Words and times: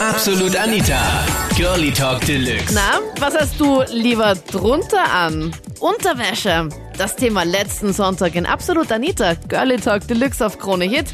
Absolut 0.00 0.54
Anita. 0.56 1.26
Girlie 1.56 1.90
Talk 1.92 2.20
Deluxe. 2.24 2.72
Na, 2.72 3.00
was 3.18 3.34
hast 3.34 3.58
du 3.58 3.82
lieber 3.92 4.34
drunter 4.36 5.12
an? 5.12 5.52
Unterwäsche. 5.80 6.68
Das 6.96 7.16
Thema 7.16 7.42
letzten 7.44 7.92
Sonntag 7.92 8.36
in 8.36 8.46
Absolut 8.46 8.92
Anita. 8.92 9.34
Girlie 9.48 9.76
Talk 9.78 10.06
Deluxe 10.06 10.44
auf 10.46 10.58
Krone 10.58 10.84
Hit. 10.84 11.06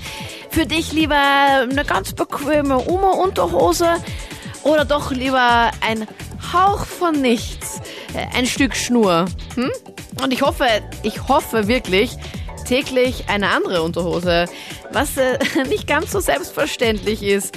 Für 0.51 0.67
dich 0.67 0.93
lieber 0.93 1.17
eine 1.17 1.85
ganz 1.85 2.13
bequeme 2.13 2.79
Uma-Unterhose 2.79 3.89
oder 4.65 4.85
doch 4.85 5.11
lieber 5.11 5.71
ein 5.81 6.07
Hauch 6.53 6.85
von 6.85 7.21
nichts? 7.21 7.81
Äh, 8.15 8.37
Ein 8.37 8.47
Stück 8.47 8.77
Schnur. 8.77 9.25
Hm? 9.55 9.71
Und 10.23 10.33
ich 10.33 10.43
hoffe, 10.43 10.67
ich 11.03 11.27
hoffe 11.29 11.69
wirklich, 11.69 12.11
täglich 12.67 13.25
eine 13.29 13.49
andere 13.51 13.83
Unterhose, 13.83 14.47
was 14.93 15.17
äh, 15.17 15.39
nicht 15.69 15.87
ganz 15.87 16.13
so 16.13 16.21
selbstverständlich 16.21 17.23
ist, 17.23 17.57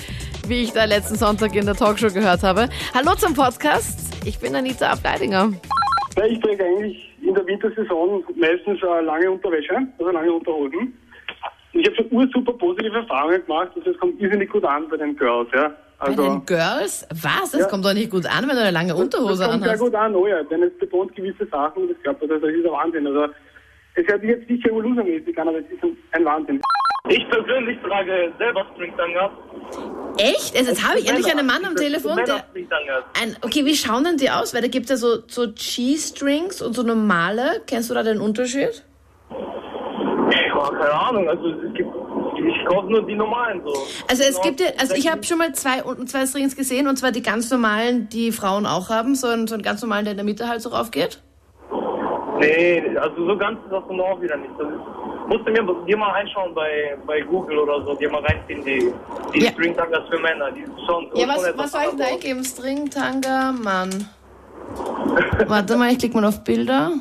wie 0.49 0.63
ich 0.63 0.71
da 0.73 0.85
letzten 0.85 1.15
Sonntag 1.15 1.55
in 1.55 1.65
der 1.65 1.75
Talkshow 1.75 2.07
gehört 2.13 2.43
habe. 2.43 2.69
Hallo 2.93 3.15
zum 3.15 3.33
Podcast, 3.33 3.99
ich 4.25 4.39
bin 4.39 4.55
Anita 4.55 4.91
Ableidinger. 4.91 5.51
Ja, 6.17 6.25
ich 6.25 6.39
trage 6.39 6.63
eigentlich 6.63 7.13
in 7.21 7.33
der 7.33 7.45
Wintersaison 7.45 8.23
meistens 8.35 8.81
äh, 8.81 9.01
lange 9.01 9.29
Unterwäsche, 9.31 9.75
also 9.99 10.11
lange 10.11 10.31
Unterhosen. 10.31 10.97
Und 11.73 11.79
ich 11.81 11.85
habe 11.87 11.95
schon 11.97 12.07
ursuper 12.11 12.53
positive 12.53 12.95
Erfahrungen 12.97 13.45
gemacht 13.45 13.71
und 13.75 13.85
das 13.85 13.97
kommt 13.97 14.19
irrsinnig 14.21 14.49
gut 14.49 14.63
an 14.63 14.87
bei 14.89 14.97
den 14.97 15.15
Girls, 15.17 15.49
ja. 15.53 15.71
Bei 15.99 16.13
den 16.13 16.45
Girls? 16.45 17.07
Was? 17.11 17.51
Das 17.51 17.61
Ja. 17.61 17.67
kommt 17.67 17.83
doch 17.85 17.93
nicht 17.93 18.11
gut 18.11 18.25
an, 18.25 18.47
wenn 18.47 18.55
du 18.55 18.61
eine 18.61 18.71
lange 18.71 18.89
das 18.93 18.99
Unterhose 18.99 19.45
kommt 19.45 19.63
sehr 19.63 19.71
anhast. 19.73 19.81
gut 19.81 19.95
an, 19.95 20.15
oh 20.15 20.27
ja, 20.27 20.43
denn 20.43 20.63
es 20.63 20.77
betont 20.77 21.15
gewisse 21.15 21.45
Sachen 21.47 21.83
und 21.83 21.89
das 21.91 21.97
klappt, 22.03 22.21
also 22.21 22.37
das 22.37 22.49
ist 22.49 22.65
ein 22.65 22.71
Wahnsinn. 22.71 23.07
Also 23.07 23.33
es 23.95 24.07
hört 24.07 24.21
sich 24.21 24.29
jetzt 24.29 24.49
nicht 24.49 24.65
revolutionmäßig 24.65 25.37
an, 25.39 25.47
aber 25.49 25.57
es 25.59 25.65
ist 25.71 25.83
ein, 26.11 26.25
Wahnsinn. 26.25 26.61
Ich 27.09 27.27
persönlich 27.29 27.77
trage 27.81 28.31
selber 28.37 28.65
Stringtanga. 28.73 29.31
Echt? 30.17 30.55
Also 30.55 30.71
jetzt 30.71 30.87
habe 30.87 30.99
ich 30.99 31.07
endlich 31.07 31.31
einen 31.31 31.45
Mann 31.45 31.63
am 31.65 31.75
Telefon, 31.75 32.17
der... 32.25 32.43
Ein, 33.21 33.37
okay, 33.41 33.65
wie 33.65 33.75
schauen 33.75 34.03
denn 34.03 34.17
die 34.17 34.29
aus? 34.29 34.53
Weil 34.53 34.61
da 34.61 34.67
gibt 34.67 34.85
es 34.85 34.89
ja 34.89 34.97
so, 34.97 35.23
so 35.27 35.47
G-Strings 35.53 36.61
und 36.61 36.73
so 36.73 36.83
normale. 36.83 37.61
Kennst 37.67 37.89
du 37.89 37.93
da 37.93 38.03
den 38.03 38.19
Unterschied? 38.19 38.83
Ja, 39.29 40.69
keine 40.69 40.93
Ahnung, 40.93 41.29
also 41.29 41.47
es 41.47 41.73
gibt, 41.73 41.89
ich 42.37 42.65
kaufe 42.65 42.87
nur 42.87 43.05
die 43.05 43.15
normalen 43.15 43.61
so. 43.63 43.73
Also 44.09 44.23
es 44.23 44.41
gibt 44.41 44.59
ja, 44.59 44.67
also 44.77 44.93
ich 44.95 45.09
habe 45.09 45.23
schon 45.23 45.37
mal 45.37 45.53
zwei, 45.53 45.81
zwei 46.05 46.25
Strings 46.25 46.55
gesehen 46.55 46.87
und 46.87 46.97
zwar 46.97 47.11
die 47.11 47.21
ganz 47.21 47.49
normalen, 47.51 48.09
die 48.09 48.31
Frauen 48.31 48.65
auch 48.65 48.89
haben, 48.89 49.15
so 49.15 49.27
einen, 49.27 49.47
so 49.47 49.53
einen 49.53 49.63
ganz 49.63 49.81
normalen, 49.81 50.05
der 50.05 50.11
in 50.11 50.17
der 50.17 50.25
Mitte 50.25 50.47
halt 50.47 50.61
so 50.61 50.69
raufgeht. 50.69 51.21
Nee, 52.39 52.83
also 52.99 53.25
so 53.25 53.37
ganz 53.37 53.59
ist 53.63 53.71
das 53.71 53.83
dann 53.87 53.99
auch 53.99 54.21
wieder 54.21 54.37
nicht. 54.37 54.53
Das 54.57 54.67
ist, 54.67 54.75
musst 55.27 55.45
du 55.47 55.51
mir 55.51 55.63
dir 55.85 55.97
mal 55.97 56.13
einschauen 56.13 56.53
bei, 56.53 56.97
bei 57.05 57.21
Google 57.21 57.59
oder 57.59 57.83
so, 57.85 57.93
dir 57.95 58.09
mal 58.09 58.21
reinziehen, 58.23 58.63
die, 58.63 58.91
die 59.33 59.43
Ja. 59.43 59.51
Stringtangas 59.51 60.07
für 60.09 60.19
Männer, 60.19 60.51
die 60.51 60.65
schon 60.85 61.09
Ja, 61.15 61.27
was, 61.27 61.51
was 61.57 61.71
soll 61.71 61.81
ich 61.83 61.89
anders 61.89 62.11
eingeben? 62.11 62.43
String, 62.43 62.89
Tanga, 62.89 63.51
Mann. 63.51 64.07
Warte 65.47 65.75
mal, 65.77 65.91
ich 65.91 65.99
klicke 65.99 66.15
mal 66.17 66.25
auf 66.25 66.43
Bilder. 66.43 66.91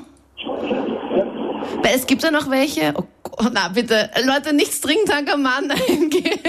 Weil 1.83 1.95
es 1.95 2.07
gibt 2.07 2.23
ja 2.23 2.31
noch 2.31 2.49
welche. 2.51 2.93
Oh 2.97 3.05
Gott, 3.23 3.51
na 3.53 3.69
bitte, 3.69 4.11
Leute, 4.25 4.55
nicht 4.55 4.73
String, 4.73 4.99
Tanga, 5.07 5.37
Mann 5.37 5.71
eingeben. 5.89 6.41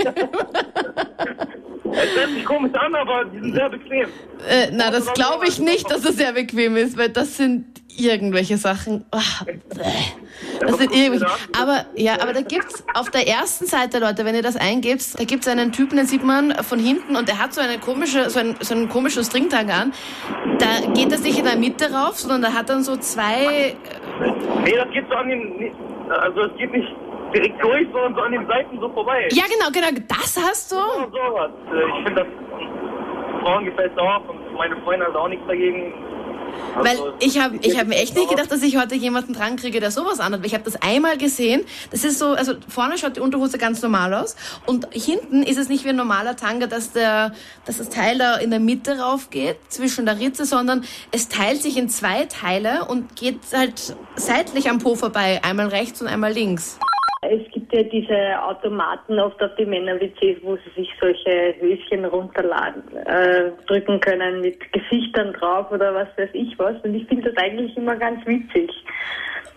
Es 1.90 2.16
hört 2.16 2.30
sich 2.30 2.46
komisch 2.46 2.74
an, 2.76 2.94
aber 2.96 3.26
die 3.26 3.40
sind 3.40 3.56
sehr 3.56 3.70
bequem. 3.70 4.08
Äh, 4.48 4.68
na, 4.72 4.92
das 4.92 5.12
glaube 5.14 5.48
ich 5.48 5.60
nicht, 5.60 5.90
dass 5.90 6.06
es 6.06 6.18
sehr 6.18 6.34
bequem 6.34 6.76
ist, 6.78 6.98
weil 6.98 7.10
das 7.10 7.38
sind 7.38 7.66
irgendwelche 7.98 8.58
Sachen. 8.58 9.06
Ah, 9.12 9.20
sind 10.78 10.94
irgendwelche. 10.96 11.26
Aber 11.60 11.86
ja, 11.96 12.14
aber 12.22 12.34
da 12.34 12.42
gibt's 12.42 12.84
auf 12.94 13.10
der 13.10 13.28
ersten 13.28 13.66
Seite, 13.66 14.00
Leute, 14.00 14.26
wenn 14.26 14.36
ihr 14.36 14.42
das 14.42 14.56
eingebt, 14.56 15.20
da 15.20 15.24
gibt's 15.24 15.48
einen 15.48 15.72
Typen, 15.72 15.98
den 15.98 16.06
sieht 16.06 16.24
man 16.24 16.52
von 16.64 16.80
hinten 16.80 17.16
und 17.16 17.28
der 17.28 17.40
hat 17.42 17.54
so 17.54 17.62
eine 17.62 17.78
komische, 17.80 18.30
so 18.30 18.40
einen, 18.40 18.56
so 18.60 18.74
einen 18.74 18.90
komischen 18.90 19.24
Stringtang 19.24 19.70
an. 19.72 19.94
Da 20.60 20.92
geht 20.94 21.12
das 21.12 21.22
nicht 21.24 21.38
in 21.38 21.46
der 21.46 21.56
Mitte 21.58 21.92
rauf, 21.92 22.18
sondern 22.20 22.42
da 22.42 22.54
hat 22.54 22.70
dann 22.70 22.84
so 22.84 22.98
zwei. 22.98 23.76
Nee, 24.64 24.76
das 24.76 24.90
geht 24.92 25.08
so 25.10 25.16
an 25.16 25.30
den, 25.30 25.72
also 26.10 26.42
es 26.42 26.58
geht 26.58 26.72
nicht 26.72 26.88
direkt 27.34 27.62
durch, 27.64 27.88
sondern 27.92 28.16
so 28.16 28.22
an 28.22 28.32
den 28.32 28.48
Seiten 28.48 28.80
so 28.80 28.90
vorbei. 28.90 29.28
Ja, 29.32 29.44
genau, 29.46 29.70
genau, 29.72 30.00
das 30.08 30.38
hast 30.42 30.72
du. 30.72 30.76
So, 30.76 31.12
sowas. 31.12 31.52
Äh, 31.72 32.00
Ich 32.00 32.06
finde 32.06 32.24
das, 32.24 33.42
Frauen 33.44 33.66
gefällt 33.66 33.98
auch 34.00 34.28
und 34.30 34.54
meine 34.58 34.76
Freundin 34.84 35.08
hat 35.08 35.16
auch 35.16 35.28
nichts 35.30 35.46
dagegen. 35.48 35.94
Weil 36.76 36.98
ich 37.20 37.40
habe 37.40 37.58
ich 37.62 37.78
hab 37.78 37.88
mir 37.88 37.96
echt 37.96 38.16
nicht 38.16 38.30
gedacht, 38.30 38.52
dass 38.52 38.62
ich 38.62 38.78
heute 38.78 38.96
jemanden 38.96 39.34
dran 39.34 39.56
kriege, 39.56 39.80
der 39.80 39.92
sowas 39.92 40.20
anhat. 40.20 40.46
Ich 40.46 40.54
habe 40.54 40.64
das 40.64 40.82
einmal 40.82 41.18
gesehen. 41.18 41.64
Das 41.92 42.04
ist 42.04 42.20
so, 42.20 42.28
also 42.28 42.54
vorne 42.68 42.98
schaut 42.98 43.16
die 43.16 43.20
Unterhose 43.20 43.58
ganz 43.58 43.82
normal 43.82 44.14
aus 44.14 44.36
und 44.66 44.88
hinten 44.94 45.44
ist 45.44 45.58
es 45.58 45.70
nicht 45.70 45.86
wie 45.86 45.90
ein 45.90 45.96
normaler 45.96 46.36
Tanga, 46.36 46.68
dass 46.68 46.92
der, 46.92 47.34
dass 47.66 47.78
das 47.78 47.90
Teil 47.90 48.18
da 48.18 48.36
in 48.36 48.52
der 48.52 48.60
Mitte 48.60 49.00
raufgeht 49.00 49.58
zwischen 49.70 50.06
der 50.06 50.20
Ritze, 50.20 50.46
sondern 50.46 50.84
es 51.12 51.30
teilt 51.30 51.62
sich 51.62 51.78
in 51.78 51.90
zwei 51.90 52.26
Teile 52.26 52.86
und 52.86 53.16
geht 53.16 53.40
halt 53.54 53.96
seitlich 54.16 54.70
am 54.70 54.80
Po 54.80 54.96
vorbei, 54.96 55.42
einmal 55.44 55.68
rechts 55.68 56.02
und 56.02 56.08
einmal 56.08 56.34
links. 56.34 56.78
Es 57.22 57.52
gibt 57.68 57.74
ja 57.74 57.84
diese 57.84 58.44
Automaten 58.44 59.20
oft 59.20 59.42
auf 59.42 59.52
die 59.58 59.66
Männer-WCs, 59.66 60.44
wo 60.44 60.56
sie 60.58 60.82
sich 60.82 60.90
solche 61.00 61.56
Höschen 61.60 62.06
runterladen, 62.06 62.84
äh, 63.06 63.52
drücken 63.68 64.00
können 64.00 64.42
mit 64.42 64.60
Gesichtern 64.72 65.34
drauf 65.34 65.72
oder 65.72 65.94
was 65.94 66.08
weiß 66.18 66.30
ich 66.34 66.58
was. 66.58 66.76
Und 66.84 66.96
ich 66.96 67.08
finde 67.08 67.32
das 67.32 67.44
eigentlich 67.44 67.76
immer 67.76 67.96
ganz 67.96 68.26
witzig. 68.26 68.72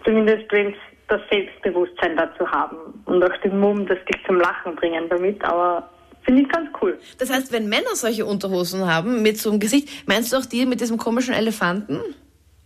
Zumindest 0.04 0.50
wenn 0.50 0.74
das 1.08 1.20
Selbstbewusstsein 1.30 2.16
dazu 2.16 2.48
haben 2.50 3.02
und 3.06 3.22
auch 3.22 3.36
den 3.42 3.58
Mumm, 3.58 3.86
das 3.86 3.98
dich 4.06 4.24
zum 4.26 4.36
Lachen 4.36 4.76
bringen 4.76 5.08
damit. 5.08 5.44
Aber 5.44 5.88
finde 6.22 6.42
ich 6.42 6.48
ganz 6.48 6.70
cool. 6.80 6.98
Das 7.18 7.30
heißt, 7.30 7.52
wenn 7.52 7.68
Männer 7.68 7.94
solche 7.94 8.24
Unterhosen 8.24 8.86
haben 8.86 9.22
mit 9.22 9.38
so 9.38 9.50
einem 9.50 9.60
Gesicht, 9.60 9.88
meinst 10.06 10.32
du 10.32 10.36
auch 10.36 10.46
die 10.46 10.66
mit 10.66 10.80
diesem 10.80 10.98
komischen 10.98 11.34
Elefanten? 11.34 12.00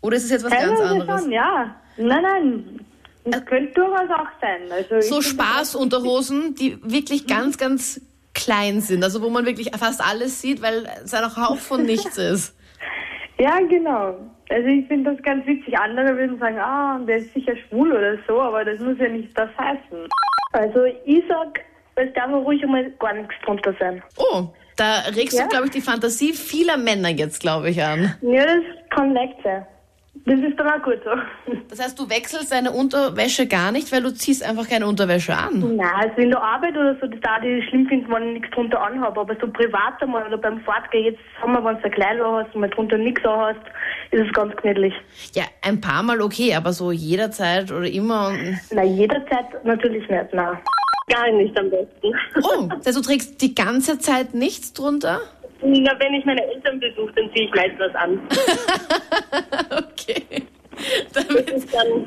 Oder 0.00 0.16
ist 0.16 0.24
es 0.24 0.30
jetzt 0.30 0.44
was 0.44 0.52
ganz 0.52 0.64
Teilweise 0.64 0.84
anderes? 0.84 1.22
schon, 1.22 1.32
ja. 1.32 1.74
Nein, 1.96 2.22
nein. 2.22 2.80
Das 3.24 3.44
könnte 3.46 3.72
durchaus 3.72 4.10
auch 4.10 4.28
sein. 4.40 4.70
Also 4.70 5.00
so 5.00 5.22
Spaßunterhosen, 5.22 6.54
die 6.54 6.78
wirklich 6.82 7.26
ganz, 7.26 7.56
ganz 7.58 8.00
klein 8.34 8.80
sind. 8.80 9.02
Also 9.02 9.22
wo 9.22 9.30
man 9.30 9.46
wirklich 9.46 9.70
fast 9.76 10.00
alles 10.04 10.40
sieht, 10.40 10.60
weil 10.62 10.86
es 11.04 11.14
ein 11.14 11.36
Hauch 11.36 11.58
von 11.58 11.84
nichts 11.84 12.18
ist. 12.18 12.54
Ja, 13.36 13.58
genau. 13.68 14.14
Also 14.48 14.68
ich 14.68 14.86
finde 14.86 15.12
das 15.12 15.20
ganz 15.24 15.44
witzig. 15.44 15.76
Andere 15.76 16.16
würden 16.16 16.38
sagen, 16.38 16.56
ah, 16.56 17.00
der 17.00 17.16
ist 17.16 17.34
sicher 17.34 17.54
schwul 17.68 17.90
oder 17.90 18.16
so, 18.28 18.40
aber 18.40 18.64
das 18.64 18.78
muss 18.78 18.96
ja 19.00 19.08
nicht 19.08 19.36
das 19.36 19.50
heißen. 19.58 20.08
Also 20.52 20.84
ich 21.04 21.24
sag, 21.28 21.60
es 21.96 22.12
darf 22.14 22.30
ruhig 22.30 22.62
einmal 22.62 22.88
gar 23.00 23.12
nichts 23.12 23.34
drunter 23.44 23.74
sein. 23.80 24.00
Oh, 24.18 24.44
da 24.76 25.00
regst 25.16 25.36
Ja. 25.36 25.42
du, 25.44 25.48
glaube 25.48 25.64
ich, 25.66 25.72
die 25.72 25.80
Fantasie 25.80 26.32
vieler 26.32 26.76
Männer 26.76 27.08
jetzt, 27.08 27.40
glaube 27.40 27.70
ich, 27.70 27.82
an. 27.82 28.14
Ja, 28.22 28.46
das 28.46 28.62
kann 28.90 29.12
leicht 29.14 29.34
sein. 29.42 29.66
Das 30.26 30.38
ist 30.40 30.58
dann 30.58 30.68
auch 30.68 30.82
gut 30.82 31.00
so. 31.04 31.10
Das 31.68 31.80
heißt, 31.82 31.98
du 31.98 32.08
wechselst 32.08 32.50
deine 32.52 32.70
Unterwäsche 32.70 33.46
gar 33.46 33.72
nicht, 33.72 33.92
weil 33.92 34.02
du 34.02 34.14
ziehst 34.14 34.42
einfach 34.42 34.66
keine 34.68 34.86
Unterwäsche 34.86 35.36
an. 35.36 35.76
Nein, 35.76 35.86
also 35.94 36.16
in 36.22 36.30
der 36.30 36.40
Arbeit 36.42 36.74
oder 36.76 36.96
so, 37.00 37.06
das 37.06 37.20
da 37.20 37.38
die 37.40 37.60
schlimm 37.68 37.86
finden, 37.88 38.10
wenn 38.10 38.28
ich 38.28 38.40
nichts 38.40 38.50
drunter 38.54 38.80
anhabe, 38.80 39.20
aber 39.20 39.34
so 39.40 39.48
privat 39.48 40.00
einmal 40.00 40.26
oder 40.26 40.38
beim 40.38 40.60
Fortgehen, 40.60 41.04
jetzt 41.12 41.18
haben 41.42 41.52
wir, 41.52 41.62
wenn 41.64 41.76
du 41.76 41.84
ein 41.84 41.90
Kleid 41.90 42.18
hast 42.22 42.54
und 42.54 42.60
mal 42.62 42.70
drunter 42.70 42.96
nichts 42.96 43.22
hast, 43.24 43.60
ist 44.12 44.26
es 44.26 44.32
ganz 44.32 44.54
gemütlich. 44.56 44.94
Ja, 45.34 45.44
ein 45.62 45.80
paar 45.80 46.02
Mal 46.02 46.22
okay, 46.22 46.54
aber 46.54 46.72
so 46.72 46.90
jederzeit 46.92 47.70
oder 47.70 47.86
immer. 47.90 48.28
und- 48.28 48.58
Nein, 48.70 48.96
jederzeit 48.96 49.64
natürlich 49.64 50.08
nicht, 50.08 50.32
nein. 50.32 50.56
Gar 51.08 51.32
nicht 51.32 51.58
am 51.58 51.68
besten. 51.68 52.14
Oh, 52.42 52.66
das 52.78 52.86
heißt, 52.86 52.96
du 52.98 53.02
trägst 53.02 53.42
die 53.42 53.54
ganze 53.54 53.98
Zeit 53.98 54.32
nichts 54.32 54.72
drunter? 54.72 55.20
Na, 55.64 55.92
wenn 55.98 56.14
ich 56.14 56.24
meine 56.24 56.44
Eltern 56.46 56.78
besuche, 56.78 57.12
dann 57.16 57.30
ziehe 57.34 57.46
ich 57.46 57.54
meist 57.54 57.78
was 57.78 57.94
an. 57.94 58.20
Okay. 59.94 60.24
Damit, 61.14 61.50
Das, 61.50 61.66
dann, 61.66 62.06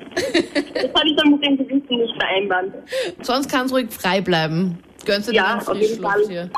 das 0.73 0.93
kann 0.93 1.07
ich 1.07 1.15
dann 1.15 1.31
mit 1.31 1.43
dem 1.45 1.57
Gewissen 1.57 1.97
nicht 1.97 2.13
vereinbaren. 2.19 2.73
sonst 3.21 3.49
kannst 3.51 3.71
du 3.71 3.77
ruhig 3.77 3.89
frei 3.91 4.21
bleiben. 4.21 4.77
Gönnst 5.05 5.27
du 5.29 5.31
dir 5.31 5.37
Ja, 5.37 5.57
auf 5.57 5.73
jeden 5.75 6.01
Fall. 6.01 6.21
hier? 6.27 6.49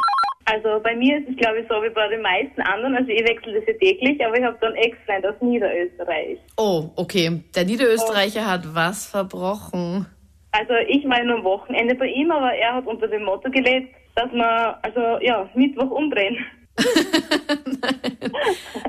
Also 0.46 0.82
bei 0.84 0.96
mir 0.96 1.20
ist 1.20 1.30
es, 1.30 1.36
glaube 1.38 1.60
ich, 1.60 1.68
so 1.70 1.76
wie 1.84 1.90
bei 1.92 2.08
den 2.10 2.22
meisten 2.22 2.60
anderen. 2.62 2.96
Also 2.98 3.10
ich 3.10 3.22
wechsle 3.28 3.54
das 3.54 3.64
ja 3.68 3.74
täglich, 3.74 4.26
aber 4.26 4.38
ich 4.38 4.44
habe 4.44 4.58
so 4.60 4.66
einen 4.68 4.76
Ex-Freund 4.78 5.26
aus 5.28 5.36
Niederösterreich. 5.42 6.40
Oh, 6.58 6.90
okay. 6.96 7.42
Der 7.56 7.66
Niederösterreicher 7.66 8.46
hat 8.50 8.64
was 8.74 9.06
verbrochen. 9.06 10.08
Also 10.52 10.74
ich 10.88 11.06
war 11.08 11.24
nur 11.24 11.38
am 11.38 11.44
Wochenende 11.44 11.94
bei 11.96 12.08
ihm, 12.08 12.32
aber 12.32 12.52
er 12.54 12.74
hat 12.74 12.88
unter 12.88 13.08
dem 13.08 13.24
Motto 13.24 13.50
gelebt, 13.52 13.94
dass 14.16 14.32
wir, 14.34 14.78
also 14.84 15.24
ja, 15.24 15.48
Mittwoch 15.54 15.92
umdrehen. 15.92 16.38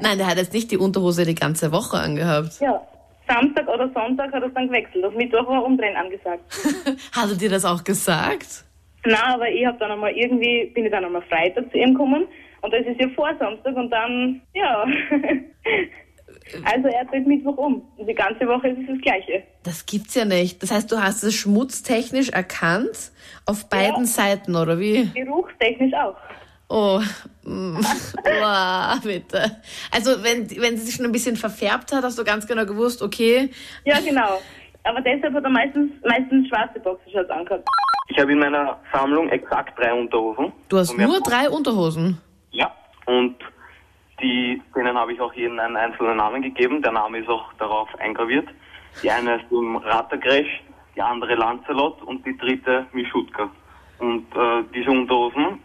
Nein, 0.00 0.18
der 0.18 0.26
hat 0.26 0.36
jetzt 0.38 0.52
nicht 0.52 0.70
die 0.70 0.76
Unterhose 0.78 1.24
die 1.24 1.34
ganze 1.34 1.72
Woche 1.72 1.98
angehabt. 1.98 2.60
Ja. 2.60 2.80
Samstag 3.28 3.68
oder 3.68 3.90
Sonntag 3.94 4.32
hat 4.32 4.42
er 4.42 4.48
es 4.48 4.54
dann 4.54 4.66
gewechselt. 4.68 5.04
Auf 5.04 5.14
Mittwoch 5.14 5.46
war 5.46 5.64
umdrehen 5.64 5.96
angesagt. 5.96 6.42
Hat 7.12 7.30
er 7.30 7.36
dir 7.36 7.48
das 7.50 7.64
auch 7.64 7.84
gesagt? 7.84 8.64
Na, 9.04 9.34
aber 9.34 9.48
ich 9.48 9.64
habe 9.64 9.78
dann 9.78 9.92
einmal 9.92 10.10
irgendwie, 10.12 10.66
bin 10.74 10.84
ich 10.86 10.90
dann 10.90 11.04
einmal 11.04 11.22
Freitag 11.22 11.70
zu 11.70 11.78
ihm 11.78 11.92
gekommen 11.92 12.26
und 12.60 12.72
das 12.72 12.84
ist 12.86 13.00
ja 13.00 13.08
vor 13.14 13.30
Samstag 13.38 13.76
und 13.76 13.90
dann, 13.90 14.42
ja. 14.54 14.84
Also 16.64 16.88
er 16.88 17.04
dreht 17.04 17.28
Mittwoch 17.28 17.56
um. 17.58 17.82
Und 17.96 18.08
die 18.08 18.14
ganze 18.14 18.46
Woche 18.48 18.68
ist 18.68 18.78
es 18.80 18.86
das 18.88 19.00
Gleiche. 19.02 19.44
Das 19.62 19.86
gibt's 19.86 20.16
ja 20.16 20.24
nicht. 20.24 20.60
Das 20.62 20.72
heißt, 20.72 20.90
du 20.90 21.00
hast 21.00 21.22
es 21.22 21.34
schmutztechnisch 21.34 22.30
erkannt 22.30 23.12
auf 23.46 23.68
beiden 23.68 24.00
Ja. 24.00 24.06
Seiten, 24.06 24.56
oder 24.56 24.80
wie? 24.80 25.08
Geruchstechnisch 25.14 25.92
auch. 25.94 26.16
Oh, 26.72 27.00
mm, 27.44 27.80
boah, 28.22 28.96
bitte. 29.02 29.56
Also 29.90 30.22
wenn, 30.22 30.48
wenn 30.62 30.76
sie 30.76 30.84
sich 30.86 30.94
schon 30.94 31.04
ein 31.04 31.10
bisschen 31.12 31.34
verfärbt 31.36 31.92
hat, 31.92 32.04
hast 32.04 32.16
du 32.16 32.22
ganz 32.24 32.46
genau 32.46 32.64
gewusst, 32.64 33.02
okay, 33.02 33.50
Ja, 33.84 33.98
genau. 33.98 34.40
Aber 34.84 35.00
deshalb 35.00 35.34
hat 35.34 35.42
er 35.44 35.50
meistens, 35.50 35.90
meistens 36.06 36.46
schwarze 36.48 36.78
Boxershorts 36.80 37.28
angehabt. 37.28 37.68
Ich 38.08 38.18
habe 38.18 38.32
in 38.32 38.38
meiner 38.38 38.78
Sammlung 38.92 39.28
exakt 39.30 39.76
drei 39.78 39.92
Unterhosen. 39.92 40.52
du 40.68 40.78
hast 40.78 40.90
Und 40.92 40.98
mehr- 40.98 41.08
nur 41.08 41.20
drei 41.20 41.50
Unterhosen. 41.50 42.18
Ja. 42.52 42.72
Und 43.06 43.36
die, 44.22 44.62
denen 44.76 44.96
habe 44.96 45.12
ich 45.12 45.20
auch 45.20 45.32
jeden 45.34 45.58
einen 45.58 45.76
einzelnen 45.76 46.16
Namen 46.18 46.40
gegeben. 46.42 46.82
Der 46.82 46.92
Name 46.92 47.18
ist 47.18 47.28
auch 47.28 47.52
darauf 47.58 47.88
eingraviert. 47.98 48.48
Die 49.02 49.10
eine 49.10 49.36
ist 49.36 49.50
im 49.50 49.76
Rattergresch, 49.76 50.62
die 50.96 51.02
andere 51.02 51.34
Lancelot 51.34 52.00
und 52.02 52.24
die 52.24 52.36
dritte 52.38 52.86
Mischutka. 52.92 53.50
Und 53.98 54.26
äh, 54.36 54.62
diese 54.74 54.90
Unterhosen, 54.90 55.60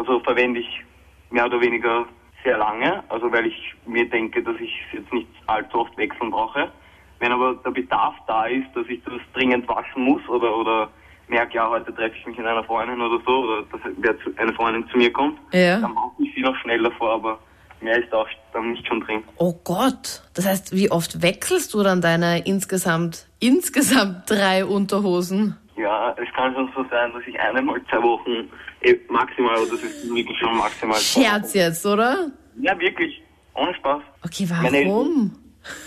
also 0.00 0.20
verwende 0.20 0.60
ich 0.60 0.82
mehr 1.30 1.46
oder 1.46 1.60
weniger 1.60 2.06
sehr 2.42 2.56
lange, 2.56 3.04
also 3.10 3.30
weil 3.30 3.46
ich 3.46 3.74
mir 3.86 4.08
denke, 4.08 4.42
dass 4.42 4.56
ich 4.58 4.72
es 4.88 4.98
jetzt 5.00 5.12
nicht 5.12 5.28
allzu 5.46 5.80
oft 5.80 5.96
wechseln 5.98 6.30
brauche. 6.30 6.70
Wenn 7.18 7.32
aber 7.32 7.54
der 7.64 7.70
Bedarf 7.70 8.14
da 8.26 8.46
ist, 8.46 8.68
dass 8.74 8.86
ich 8.88 9.02
das 9.04 9.20
dringend 9.34 9.68
waschen 9.68 10.04
muss 10.04 10.26
oder, 10.28 10.56
oder 10.56 10.88
merke, 11.28 11.56
ja, 11.56 11.68
heute 11.68 11.94
treffe 11.94 12.16
ich 12.18 12.26
mich 12.26 12.38
mit 12.38 12.46
einer 12.46 12.64
Freundin 12.64 13.00
oder 13.00 13.22
so, 13.26 13.32
oder 13.44 13.62
dass 13.70 13.80
wer 13.98 14.18
zu- 14.20 14.32
eine 14.38 14.54
Freundin 14.54 14.88
zu 14.88 14.96
mir 14.96 15.12
kommt, 15.12 15.38
Ja. 15.52 15.80
dann 15.80 15.94
brauche 15.94 16.22
ich 16.22 16.34
sie 16.34 16.40
noch 16.40 16.56
schneller 16.56 16.90
vor, 16.92 17.10
aber 17.12 17.38
mehr 17.82 18.02
ist 18.02 18.12
auch 18.14 18.26
dann 18.54 18.70
nicht 18.72 18.86
schon 18.88 19.00
drin. 19.02 19.22
Oh 19.36 19.52
Gott. 19.62 20.22
Das 20.34 20.46
heißt, 20.48 20.74
wie 20.74 20.90
oft 20.90 21.20
wechselst 21.22 21.74
du 21.74 21.82
dann 21.82 22.00
deine 22.00 22.46
insgesamt, 22.46 23.26
insgesamt 23.38 24.30
drei 24.30 24.64
Unterhosen? 24.64 25.58
Ja, 25.76 26.14
es 26.16 26.32
kann 26.34 26.54
schon 26.54 26.70
so 26.74 26.84
sein, 26.90 27.12
dass 27.12 27.22
ich 27.26 27.38
einmal 27.38 27.80
zwei 27.90 28.02
Wochen 28.02 28.50
eh, 28.82 28.96
maximal, 29.08 29.56
aber 29.56 29.66
das 29.66 29.82
ist 29.82 30.14
wirklich 30.14 30.38
schon 30.38 30.56
maximal. 30.56 30.98
Scherz 30.98 31.54
jetzt, 31.54 31.84
oder? 31.86 32.30
Ja, 32.60 32.78
wirklich. 32.78 33.22
Ohne 33.54 33.74
Spaß. 33.74 34.02
Okay, 34.24 34.46
Meine 34.62 34.86
warum? 34.86 35.32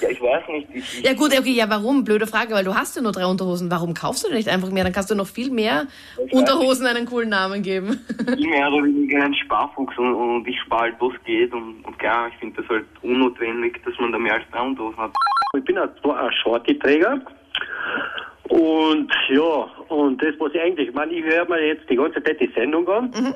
Ja, 0.01 0.09
ich 0.09 0.21
weiß 0.21 0.47
nicht. 0.49 0.67
Ich, 0.73 0.99
ich, 0.99 1.05
Ja 1.05 1.13
gut, 1.13 1.37
okay, 1.37 1.51
ja 1.51 1.67
warum? 1.67 2.03
Blöde 2.03 2.27
Frage, 2.27 2.53
weil 2.53 2.63
du 2.63 2.75
hast 2.75 2.95
ja 2.95 3.01
nur 3.01 3.11
drei 3.11 3.25
Unterhosen. 3.25 3.71
Warum 3.71 3.93
kaufst 3.93 4.23
du 4.23 4.29
dir 4.29 4.35
nicht 4.35 4.49
einfach 4.49 4.69
mehr? 4.69 4.83
Dann 4.83 4.93
kannst 4.93 5.09
du 5.09 5.15
noch 5.15 5.27
viel 5.27 5.49
mehr 5.49 5.87
Unterhosen 6.31 6.85
einen 6.85 7.05
coolen 7.05 7.29
Namen 7.29 7.63
geben. 7.63 7.99
bin 8.25 8.49
mehr 8.49 8.71
oder 8.71 8.85
weniger 8.85 9.23
ein 9.23 9.33
Sparfuchs 9.33 9.97
und, 9.97 10.13
und 10.13 10.47
ich 10.47 10.59
spare 10.61 10.83
halt, 10.83 10.95
wo 10.99 11.11
es 11.11 11.23
geht. 11.23 11.51
Und, 11.53 11.83
und 11.83 11.97
klar, 11.97 12.27
ich 12.27 12.35
finde 12.35 12.61
das 12.61 12.69
halt 12.69 12.85
unnotwendig, 13.01 13.81
dass 13.83 13.93
man 13.99 14.11
da 14.11 14.19
mehr 14.19 14.35
als 14.35 14.43
drei 14.51 14.61
Unterhosen 14.61 14.97
hat. 14.97 15.11
Ich 15.57 15.63
bin 15.65 15.77
ein 15.77 15.89
Shorty-Träger. 16.43 17.21
Und 18.53 19.11
ja, 19.29 19.67
und 19.87 20.21
das, 20.21 20.35
was 20.37 20.53
ich 20.53 20.61
eigentlich, 20.61 20.89
ich 20.89 20.93
meine, 20.93 21.11
ich 21.11 21.23
höre 21.23 21.49
mir 21.49 21.65
jetzt 21.65 21.89
die 21.89 21.95
ganze 21.95 22.21
Zeit 22.21 22.39
die 22.39 22.51
Sendung 22.55 22.87
an. 22.87 23.35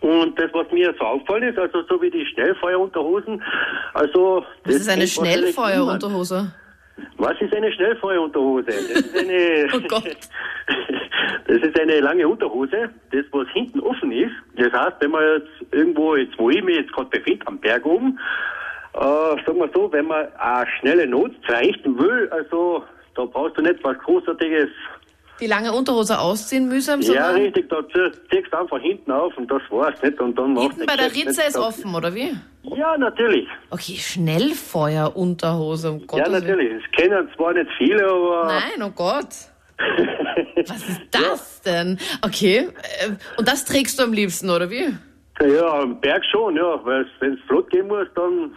Und 0.00 0.38
das, 0.38 0.50
was 0.54 0.72
mir 0.72 0.94
so 0.98 1.04
auffallen 1.04 1.42
ist, 1.50 1.58
also 1.58 1.82
so 1.86 2.00
wie 2.00 2.10
die 2.10 2.24
Schnellfeuerunterhosen, 2.24 3.42
also... 3.92 4.42
Das 4.64 4.76
ist 4.76 4.88
eine 4.88 5.06
Schnellfeuerunterhose. 5.06 6.50
Was 7.18 7.38
ist 7.42 7.54
eine 7.54 7.70
Schnellfeuerunterhose? 7.72 8.64
Das 8.64 8.90
ist 8.90 9.18
eine... 9.18 9.66
Oh 9.74 9.80
Gott. 9.86 10.16
Das 11.46 11.58
ist 11.58 11.78
eine 11.78 12.00
lange 12.00 12.26
Unterhose, 12.26 12.88
das 13.12 13.24
was 13.32 13.46
hinten 13.52 13.80
offen 13.80 14.10
ist. 14.12 14.32
Das 14.56 14.72
heißt, 14.72 14.96
wenn 15.00 15.10
man 15.10 15.22
jetzt 15.22 15.74
irgendwo, 15.74 16.16
jetzt 16.16 16.38
wo 16.38 16.48
ich 16.48 16.62
mich 16.64 16.76
jetzt 16.76 16.92
gerade 16.92 17.10
befinde, 17.10 17.46
am 17.46 17.58
Berg 17.58 17.84
oben, 17.84 18.18
äh, 18.94 18.98
sagen 19.00 19.58
wir 19.58 19.68
so, 19.74 19.92
wenn 19.92 20.06
man 20.06 20.26
eine 20.38 20.66
schnelle 20.78 21.06
Not 21.06 21.32
verrichten 21.44 21.98
will, 21.98 22.30
also 22.30 22.84
da 23.14 23.24
brauchst 23.24 23.56
du 23.58 23.62
nicht 23.62 23.82
was 23.82 23.98
Großartiges. 23.98 24.68
Die 25.40 25.46
lange 25.48 25.72
Unterhose 25.72 26.16
ausziehen 26.18 26.68
mühsam, 26.68 27.00
Ja, 27.00 27.06
sondern 27.06 27.34
richtig, 27.42 27.68
da 27.68 27.78
zie- 27.80 28.12
ziehst 28.30 28.52
du 28.52 28.56
einfach 28.56 28.78
hinten 28.80 29.10
auf 29.10 29.36
und 29.36 29.50
das 29.50 29.62
war's 29.70 30.00
nicht. 30.00 30.20
Und 30.20 30.38
dann 30.38 30.52
machst 30.54 30.68
hinten 30.68 30.80
du 30.82 30.86
bei 30.86 30.96
der 30.96 31.12
Ritze 31.12 31.42
ist 31.42 31.56
offen, 31.58 31.92
oder 31.94 32.14
wie? 32.14 32.36
Ja, 32.62 32.96
natürlich. 32.96 33.48
Okay, 33.70 33.96
Schnellfeuerunterhose, 33.96 35.90
um 35.90 35.98
Ja, 36.00 36.06
Gottes 36.06 36.32
Willen. 36.32 36.40
natürlich. 36.46 36.72
Es 36.84 36.90
kennen 36.92 37.28
zwar 37.36 37.52
nicht 37.52 37.68
viele, 37.78 38.06
aber... 38.06 38.44
Nein, 38.46 38.82
oh 38.84 38.90
Gott. 38.94 39.26
Was 40.68 40.88
ist 40.88 41.00
das 41.10 41.60
denn? 41.62 41.98
Okay, 42.24 42.68
äh, 43.00 43.10
und 43.36 43.48
das 43.48 43.64
trägst 43.64 43.98
du 43.98 44.04
am 44.04 44.12
liebsten, 44.12 44.50
oder 44.50 44.70
wie? 44.70 44.94
Ja, 45.40 45.80
am 45.80 46.00
Berg 46.00 46.22
schon, 46.30 46.54
ja, 46.56 46.78
weil 46.84 47.06
wenn 47.18 47.34
es 47.34 47.40
flott 47.48 47.68
gehen 47.70 47.88
muss, 47.88 48.06
dann 48.14 48.52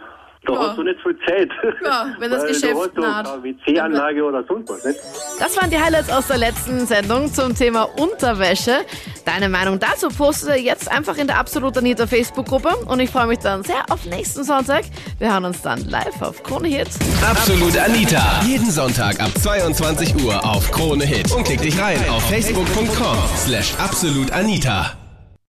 da 0.48 0.54
Ja. 0.54 0.68
hast 0.68 0.78
du 0.78 0.82
nicht 0.82 0.98
viel 1.02 1.16
Zeit. 1.26 1.50
Ja, 1.84 2.06
wenn 2.18 2.30
das 2.30 2.44
Geschäft 2.46 2.74
da 2.96 3.14
hast 3.24 3.36
du 3.36 3.42
WC-Anlage 3.44 4.24
oder 4.24 4.42
sonst 4.48 4.68
was, 4.70 4.84
nicht? 4.84 4.98
Das 5.38 5.56
waren 5.56 5.70
die 5.70 5.78
Highlights 5.78 6.10
aus 6.10 6.26
der 6.26 6.38
letzten 6.38 6.86
Sendung 6.86 7.32
zum 7.32 7.54
Thema 7.54 7.82
Unterwäsche. 7.98 8.78
Deine 9.24 9.48
Meinung 9.48 9.78
dazu 9.78 10.08
postete 10.08 10.58
jetzt 10.58 10.90
einfach 10.90 11.16
in 11.16 11.26
der 11.26 11.38
Absolut 11.38 11.76
Anita 11.76 12.06
Facebook-Gruppe 12.06 12.70
und 12.86 13.00
ich 13.00 13.10
freue 13.10 13.26
mich 13.26 13.38
dann 13.38 13.62
sehr 13.62 13.84
auf 13.90 14.04
nächsten 14.06 14.42
Sonntag. 14.44 14.84
Wir 15.18 15.32
hören 15.32 15.44
uns 15.44 15.62
dann 15.62 15.84
live 15.88 16.20
auf 16.22 16.42
Krone 16.42 16.68
Hit. 16.68 16.88
Absolut 17.28 17.76
Anita. 17.78 18.40
Jeden 18.46 18.70
Sonntag 18.70 19.20
ab 19.20 19.30
22 19.38 20.24
Uhr 20.24 20.44
auf 20.44 20.70
Krone 20.70 21.04
Hit. 21.04 21.30
Und 21.32 21.44
klick 21.44 21.60
dich 21.60 21.78
rein 21.80 21.98
auf 22.10 22.22
facebook.com 22.28 23.16
slash 23.36 23.74
absolutanita. 23.78 25.07